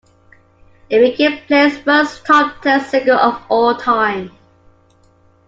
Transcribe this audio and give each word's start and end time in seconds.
It 0.89 0.99
became 0.99 1.45
Play's 1.45 1.77
first 1.77 2.25
top 2.25 2.63
ten 2.63 2.83
single 2.83 3.19
of 3.19 3.39
all 3.49 3.75
time. 3.75 4.31